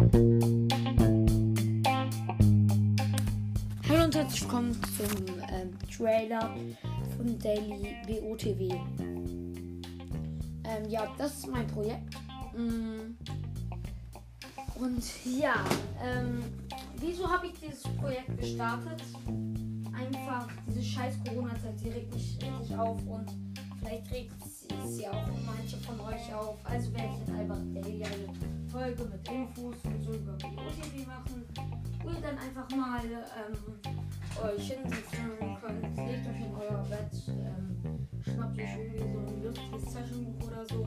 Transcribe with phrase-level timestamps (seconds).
[0.00, 0.14] Hallo
[4.04, 6.56] und herzlich willkommen zum ähm, Trailer
[7.18, 8.70] von Daily BOTW.
[10.64, 12.14] Ähm, ja, das ist mein Projekt.
[12.56, 13.14] Mm.
[14.76, 15.04] Und
[15.38, 15.62] ja,
[16.02, 16.44] ähm,
[16.96, 19.02] wieso habe ich dieses Projekt gestartet?
[19.92, 23.26] Einfach diese scheiß Corona-Zeit, die regt mich richtig auf und
[23.78, 24.32] vielleicht regt
[24.86, 26.58] sie auch manche von euch auf.
[26.64, 31.44] Also werde ich jetzt einfach daily eine Folge mit Infos und so über BOTW machen.
[32.02, 34.00] Wo ihr dann einfach mal ähm,
[34.42, 39.92] euch hinsetzen könnt, legt euch in euer Bett, ähm, schnappt euch irgendwie so ein lustiges
[39.92, 40.86] Sessionbuch oder so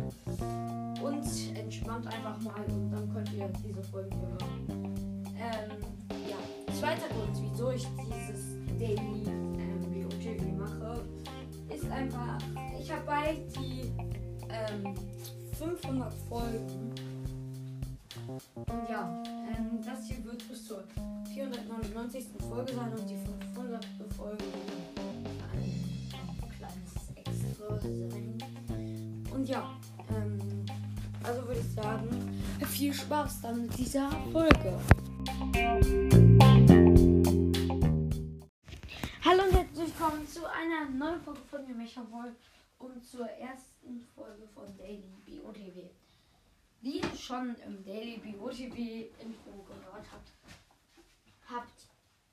[1.03, 4.93] und entspannt einfach mal und dann könnt ihr diese Folge hören.
[5.37, 5.71] Ähm,
[6.29, 11.05] ja, zweiter Grund, wieso ich dieses Daily ähm, BOTW mache,
[11.75, 12.37] ist einfach,
[12.79, 13.91] ich habe bald die
[14.49, 14.95] ähm,
[15.57, 16.93] 500 Folgen.
[18.55, 20.83] Und ja, ähm, das hier wird bis zur
[21.33, 22.25] 499.
[22.47, 23.17] Folge sein und die
[23.53, 23.85] 500.
[24.15, 24.43] Folge
[25.51, 28.37] ein kleines Extra sein.
[29.33, 29.71] Und ja,
[30.09, 30.65] ähm,
[31.23, 32.07] also würde ich sagen,
[32.67, 34.79] viel Spaß dann mit dieser Folge.
[39.25, 39.62] Hallo und
[40.03, 42.29] willkommen zu einer neuen Folge von mir, Mecha Boy,
[42.77, 45.89] und zur ersten Folge von Daily BOTW.
[46.81, 50.29] Wie ihr schon im Daily BOTW Info gehört habt,
[51.49, 51.87] habt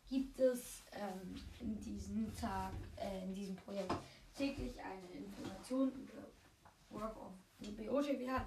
[0.09, 3.95] gibt es ähm, in diesem Tag, äh, in diesem Projekt
[4.37, 8.47] täglich eine Information über Work of the BOTW hat.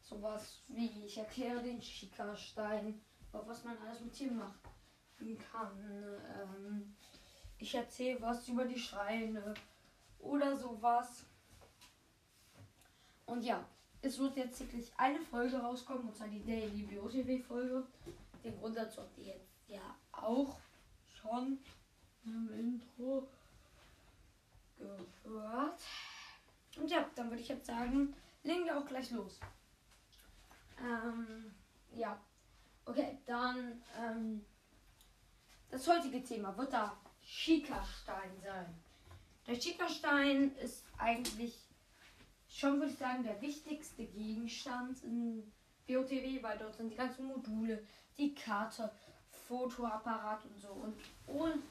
[0.00, 3.00] Sowas wie ich erkläre den Schickerstein,
[3.32, 4.60] was man alles mit ihm machen
[5.52, 5.72] kann.
[6.40, 6.94] Ähm,
[7.60, 9.54] ich erzähle was über die Schreine
[10.18, 11.24] oder sowas.
[13.26, 13.64] Und ja,
[14.02, 17.86] es wird jetzt täglich eine Folge rauskommen, und zwar die Daily BOTW Folge.
[18.42, 20.56] Den Grund dazu habt ihr jetzt ja auch
[21.20, 21.58] schon
[22.24, 23.28] im Intro
[25.22, 25.80] gehört.
[26.76, 29.38] Und ja, dann würde ich jetzt sagen, legen wir auch gleich los.
[30.78, 31.54] Ähm,
[31.94, 32.18] ja.
[32.86, 34.44] Okay, dann ähm,
[35.70, 36.96] das heutige Thema wird da
[37.30, 38.74] Schickerstein sein.
[39.46, 41.54] Der Schickerstein ist eigentlich
[42.48, 45.52] schon, würde ich sagen, der wichtigste Gegenstand in
[45.86, 47.86] BOTW, weil dort sind die ganzen Module,
[48.18, 48.90] die Karte,
[49.46, 50.96] Fotoapparat und so und,
[51.28, 51.62] und,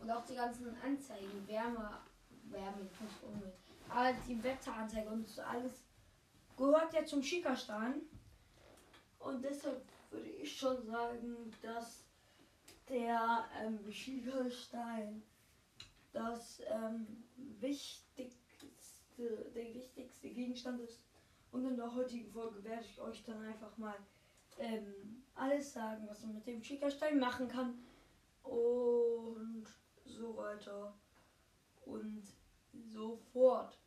[0.00, 1.98] und auch die ganzen Anzeigen, Wärme,
[2.44, 3.54] Wärme, nicht Umwelt,
[3.90, 5.84] aber die Wetteranzeige und so alles
[6.56, 8.00] gehört ja zum Schickerstein.
[9.18, 12.03] Und deshalb würde ich schon sagen, dass
[12.88, 15.22] der ähm, Schieferstein
[16.12, 17.24] das ähm,
[17.60, 18.66] wichtigste,
[19.54, 21.00] der wichtigste Gegenstand ist.
[21.50, 23.96] Und in der heutigen Folge werde ich euch dann einfach mal
[24.58, 27.78] ähm, alles sagen, was man mit dem Schickerstein machen kann.
[28.42, 29.66] Und
[30.04, 30.94] so weiter.
[31.86, 32.22] Und
[32.72, 33.78] so fort.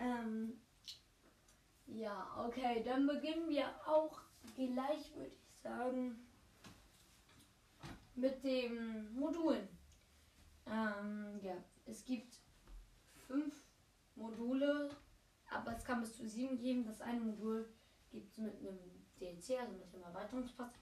[0.00, 0.58] Ähm,
[1.86, 4.20] ja, okay, dann beginnen wir auch
[4.56, 6.26] gleich, würde ich sagen
[8.14, 9.68] mit den Modulen.
[10.66, 11.56] Ähm, ja,
[11.86, 12.38] es gibt
[13.26, 13.54] fünf
[14.14, 14.90] Module,
[15.50, 16.84] aber es kann bis zu sieben geben.
[16.84, 17.68] Das eine Modul
[18.10, 18.78] gibt es mit einem
[19.18, 20.72] DLC, also mit einem Erweiterungspass.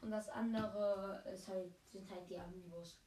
[0.00, 2.98] Und das andere ist halt, sind halt die Amiibos.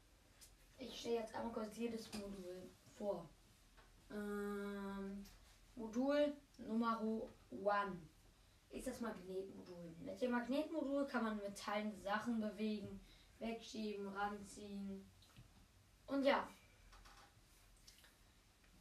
[0.77, 3.29] Ich stelle jetzt einmal kurz jedes Modul vor.
[4.11, 5.25] Ähm,
[5.75, 7.95] Modul Nummer 1
[8.69, 9.95] ist das Magnetmodul.
[9.99, 12.99] Mit dem Magnetmodul kann man metallene Sachen bewegen
[13.39, 15.05] wegschieben, ranziehen.
[16.07, 16.47] Und ja.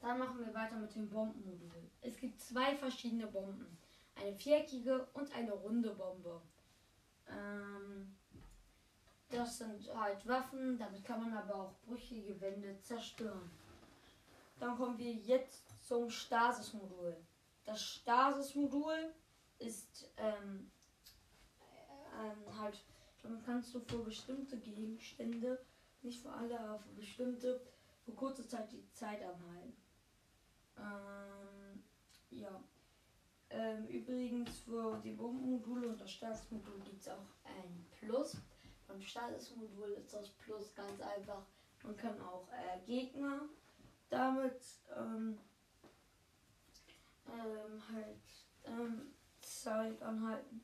[0.01, 1.91] Dann machen wir weiter mit dem Bombenmodul.
[2.03, 3.79] Es gibt zwei verschiedene Bomben.
[4.17, 6.41] Eine viereckige und eine runde Bombe.
[7.27, 8.15] Ähm,
[9.31, 13.51] das sind halt Waffen, damit kann man aber auch brüchige Wände zerstören.
[14.61, 17.17] Dann kommen wir jetzt zum Stasis-Modul.
[17.65, 19.13] Das Stasis-Modul
[19.59, 20.71] ist ähm,
[22.13, 22.85] äh, halt
[23.25, 25.59] dann kannst du für bestimmte Gegenstände,
[26.03, 27.61] nicht für alle, aber für bestimmte,
[28.05, 29.75] für kurze Zeit die Zeit anhalten.
[30.77, 31.83] Ähm,
[32.31, 32.63] ja.
[33.51, 38.37] Ähm, übrigens für die Bombenmodule und das Statusmodul gibt es auch ein Plus.
[38.87, 41.47] Beim Statusmodul ist das Plus ganz einfach.
[41.83, 43.43] Man kann auch äh, Gegner
[44.11, 44.61] damit
[44.97, 45.39] ähm,
[47.27, 48.21] ähm, halt
[48.65, 50.63] ähm, Zeit anhalten.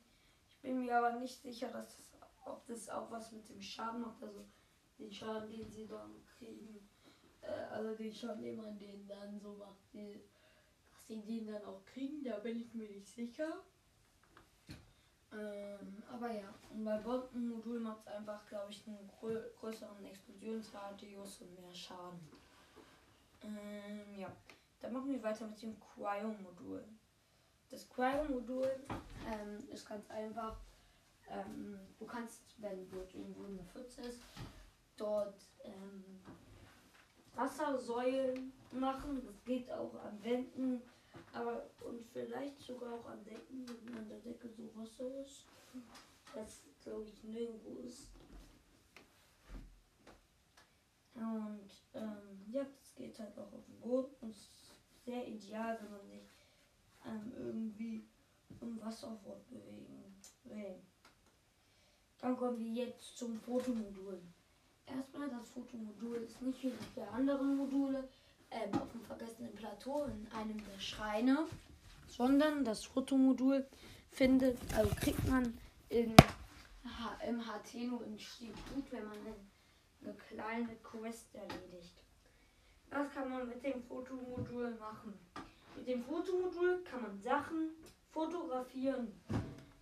[0.49, 2.10] Ich bin mir aber nicht sicher, dass das
[2.53, 4.45] ob das auch was mit dem Schaden macht, also
[4.99, 6.89] den Schaden, den sie dann kriegen,
[7.41, 10.21] äh, also den Schaden, den man denen dann so macht, die,
[10.93, 13.63] dass sie den dann auch kriegen, da bin ich mir nicht sicher.
[15.33, 21.43] Ähm, aber ja, und bei Bombenmodul macht es einfach, glaube ich, einen grö größeren Explosionsradius
[21.43, 22.19] und mehr Schaden.
[23.43, 24.29] Ähm, ja,
[24.81, 26.85] dann machen wir weiter mit dem Cryo-Modul.
[27.71, 28.69] Das Cryo-Modul
[29.29, 30.57] ähm, ist ganz einfach.
[31.31, 34.21] Ähm, du kannst, wenn dort irgendwo eine Pfütze ist,
[34.97, 36.21] dort ähm,
[37.35, 39.23] Wassersäulen machen.
[39.25, 40.83] Das geht auch an Wänden,
[41.33, 45.47] aber und vielleicht sogar auch an Decken, wenn an der Decke so Wasser ist.
[46.35, 48.09] Das glaube ich nirgendwo ist.
[51.15, 54.51] Und ähm, ja, das geht halt auch auf dem Boden und ist
[55.05, 56.29] sehr ideal, wenn man sich
[57.05, 58.09] ähm, irgendwie
[58.61, 60.81] im Wasser fortbewegen will.
[62.21, 64.21] Dann kommen wir jetzt zum Fotomodul.
[64.87, 68.09] Erstmal, das Fotomodul ist nicht wie die anderen Module
[68.51, 71.47] ähm, auf dem vergessenen Plateau in einem der Schreine,
[72.09, 73.67] sondern das Fotomodul
[74.11, 75.57] findet, also kriegt man
[75.89, 76.15] in,
[77.27, 79.19] im HTNO Institut, wenn man
[80.03, 82.03] eine kleine Quest erledigt.
[82.91, 85.15] Was kann man mit dem Fotomodul machen?
[85.77, 87.71] Mit dem Fotomodul kann man Sachen
[88.11, 89.13] fotografieren.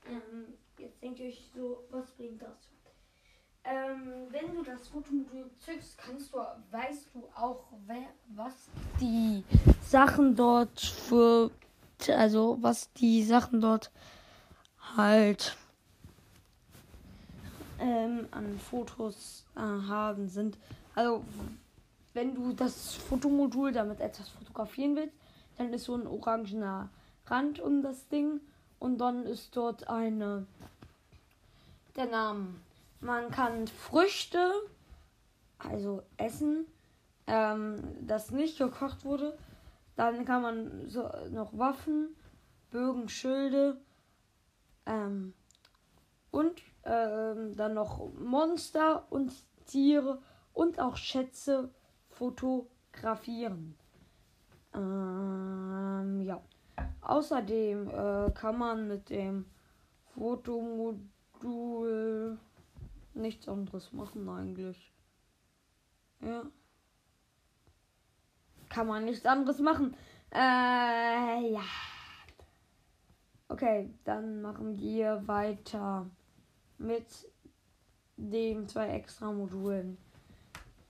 [0.09, 2.71] Ähm, jetzt denkt ihr euch so, was bringt das?
[3.65, 6.39] Ähm, wenn du das Fotomodul zückst, kannst du,
[6.71, 8.71] weißt du auch, wer, was
[9.01, 9.45] die
[9.83, 11.51] Sachen dort für,
[12.09, 13.91] also was die Sachen dort
[14.97, 15.57] halt
[17.79, 20.57] ähm, an Fotos äh, haben sind.
[20.95, 21.23] Also
[22.15, 25.15] wenn du das Fotomodul damit etwas fotografieren willst,
[25.59, 26.89] dann ist so ein orangener
[27.27, 28.41] Rand um das Ding
[28.79, 30.47] und dann ist dort eine
[31.97, 32.55] der Name
[33.01, 34.53] man kann Früchte,
[35.59, 36.67] also essen,
[37.27, 37.77] ähm,
[38.07, 39.39] das nicht gekocht wurde.
[39.97, 42.15] Dann kann man so noch Waffen,
[42.71, 43.81] Bögen, Schilde
[44.87, 45.33] ähm,
[46.31, 49.33] und ähm, dann noch Monster und
[49.67, 50.21] Tiere
[50.53, 51.71] und auch Schätze
[52.11, 53.77] fotografieren.
[54.75, 56.41] Ähm, ja.
[57.09, 59.47] Außerdem äh, kann man mit dem
[60.15, 61.09] Fotomodul
[63.15, 64.93] nichts anderes machen eigentlich.
[66.21, 66.43] Ja.
[68.69, 69.97] Kann man nichts anderes machen.
[70.31, 71.65] Äh, ja.
[73.49, 76.11] Okay, dann machen wir weiter
[76.77, 77.07] mit
[78.19, 79.97] den zwei extra Modulen.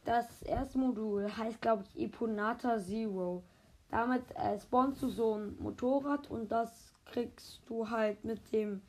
[0.05, 3.44] Das erste Modul heißt, glaube ich, Eponata Zero.
[3.90, 8.82] Damit äh, spawnst du so ein Motorrad und das kriegst du halt mit dem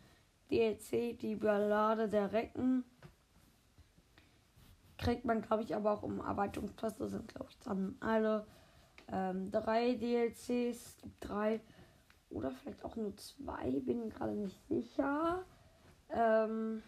[0.52, 2.84] DLC, die Ballade der Recken
[5.00, 6.98] kriegt man, glaube ich, aber auch im Erweiterungspass.
[6.98, 8.46] Das sind, glaube ich, dann alle
[9.12, 10.98] ähm, drei DLCs.
[11.20, 11.62] Drei
[12.30, 15.44] oder vielleicht auch nur zwei, bin gerade nicht sicher.
[16.10, 16.84] Ähm,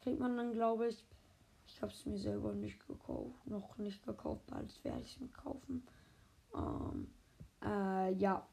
[0.00, 1.04] kriegt man dann, glaube ich.
[1.66, 5.28] Ich habe es mir selber nicht gekauft, noch nicht gekauft, bald werde ich es mir
[5.28, 5.86] kaufen.
[6.54, 7.08] Ähm,
[7.64, 8.46] äh, ja.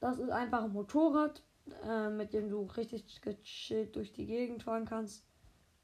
[0.00, 1.42] Das ist einfach ein Motorrad,
[1.84, 5.24] äh, mit dem du richtig gechillt durch die Gegend fahren kannst.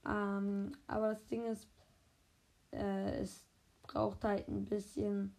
[0.06, 1.68] Ähm, aber das Ding ist,
[2.72, 3.44] äh, es
[3.82, 5.34] braucht halt ein bisschen,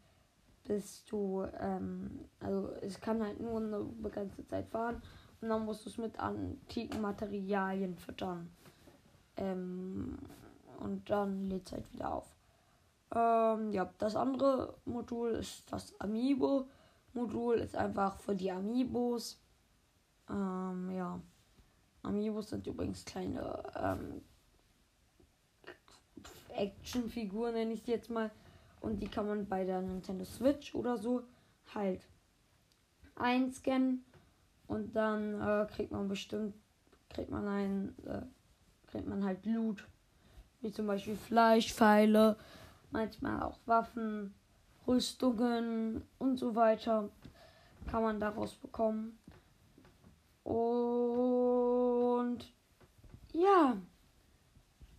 [0.64, 5.02] bis du, ähm, also es kann halt nur eine begrenzte Zeit fahren
[5.42, 8.50] und dann musst du es mit antiken Materialien füttern.
[9.36, 10.18] Ähm,
[10.80, 12.36] und dann lädt es halt wieder auf.
[13.16, 19.40] Ähm, ja, das andere Modul ist das Amiibo-Modul, ist einfach für die Amiibos.
[20.30, 21.22] Ähm, ja.
[22.02, 24.22] Amiibos sind übrigens kleine ähm,
[26.50, 28.32] Actionfigur, nenne ich die jetzt mal.
[28.82, 31.24] Und die kann man bei der Nintendo Switch oder so
[31.74, 32.02] halt
[33.16, 34.04] einscannen.
[34.68, 36.56] Und dann äh, kriegt man bestimmt,
[37.10, 38.24] kriegt man ein, äh,
[38.88, 39.88] kriegt man halt Loot.
[40.62, 42.38] Wie zum Beispiel Fleischpfeile,
[42.94, 44.34] manchmal auch Waffen,
[44.88, 47.10] Rüstungen und so weiter.
[47.92, 49.20] Kann man daraus bekommen.
[50.44, 50.54] Und
[53.34, 53.76] ja.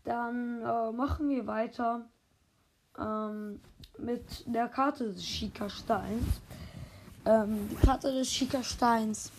[0.04, 2.06] Dann äh, machen wir weiter
[2.98, 3.60] ähm,
[3.98, 6.42] mit der Karte des Schika-Steins.
[7.24, 9.32] Ähm, die Karte des Schika-Steins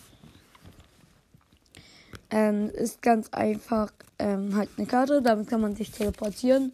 [2.30, 5.22] ähm, ist ganz einfach ähm, halt eine Karte.
[5.22, 6.72] Damit kann man sich teleportieren,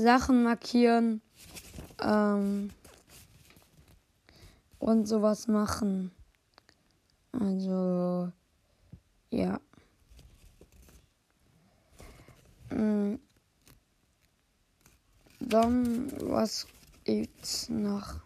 [0.00, 1.20] Sachen markieren
[2.02, 2.70] ähm,
[4.78, 6.10] und sowas machen.
[7.32, 8.32] Also,
[9.30, 9.60] ja.
[12.70, 13.16] Mm.
[15.40, 16.66] Dann, was
[17.04, 18.20] gibt's noch?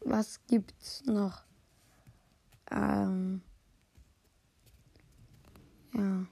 [0.00, 1.42] Was gibt's noch?
[2.70, 3.42] Ähm,
[5.94, 6.26] ja.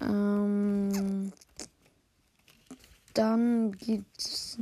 [0.00, 1.32] Ähm,
[3.20, 4.58] dann gibt's.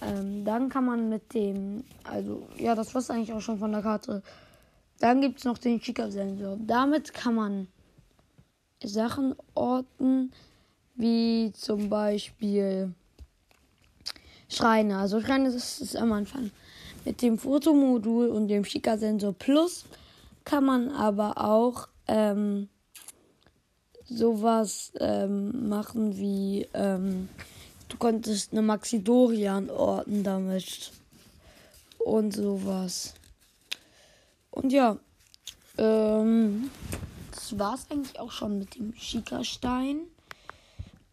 [0.00, 1.82] Ähm, dann kann man mit dem.
[2.04, 4.22] Also, ja, das war's eigentlich auch schon von der Karte.
[5.00, 6.56] Dann gibt es noch den Chica-Sensor.
[6.60, 7.68] Damit kann man
[8.82, 10.30] Sachen orten,
[10.94, 12.94] wie zum Beispiel
[14.48, 14.98] Schreine.
[14.98, 16.52] Also Schreine ist, ist am Anfang.
[17.04, 19.84] Mit dem Fotomodul und dem Chica-Sensor Plus
[20.44, 22.68] kann man aber auch ähm,
[24.04, 27.28] sowas ähm, machen wie ähm,
[27.94, 30.92] du konntest eine Maxidorian orten damit
[31.98, 33.14] und sowas.
[34.50, 34.98] Und ja,
[35.78, 36.70] ähm,
[37.30, 40.00] das es eigentlich auch schon mit dem Schika-Stein.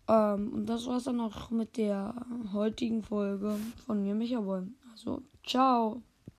[0.08, 2.16] Ähm, und das war es dann auch mit der
[2.52, 4.64] heutigen Folge von mir, Micha Boy.
[4.92, 6.02] Also, ciao.